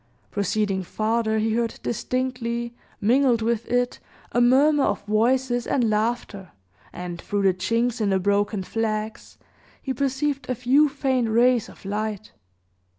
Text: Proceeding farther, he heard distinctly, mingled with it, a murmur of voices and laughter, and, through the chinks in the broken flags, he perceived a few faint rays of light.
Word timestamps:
Proceeding 0.31 0.81
farther, 0.81 1.37
he 1.37 1.53
heard 1.53 1.79
distinctly, 1.83 2.73
mingled 2.99 3.43
with 3.43 3.67
it, 3.67 3.99
a 4.31 4.41
murmur 4.41 4.83
of 4.83 5.05
voices 5.05 5.67
and 5.67 5.87
laughter, 5.91 6.51
and, 6.91 7.21
through 7.21 7.43
the 7.43 7.53
chinks 7.53 8.01
in 8.01 8.09
the 8.09 8.19
broken 8.19 8.63
flags, 8.63 9.37
he 9.79 9.93
perceived 9.93 10.49
a 10.49 10.55
few 10.55 10.89
faint 10.89 11.29
rays 11.29 11.69
of 11.69 11.85
light. 11.85 12.31